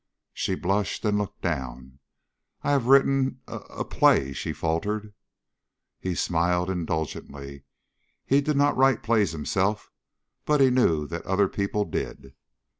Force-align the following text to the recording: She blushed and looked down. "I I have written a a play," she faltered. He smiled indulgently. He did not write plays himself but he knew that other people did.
She 0.33 0.55
blushed 0.55 1.05
and 1.05 1.19
looked 1.19 1.43
down. 1.43 1.99
"I 2.63 2.69
I 2.69 2.71
have 2.71 2.87
written 2.87 3.39
a 3.47 3.57
a 3.81 3.85
play," 3.85 4.33
she 4.33 4.51
faltered. 4.51 5.13
He 5.99 6.15
smiled 6.15 6.71
indulgently. 6.71 7.65
He 8.25 8.41
did 8.41 8.57
not 8.57 8.75
write 8.75 9.03
plays 9.03 9.31
himself 9.31 9.91
but 10.43 10.59
he 10.59 10.71
knew 10.71 11.05
that 11.05 11.21
other 11.27 11.47
people 11.47 11.85
did. 11.85 12.33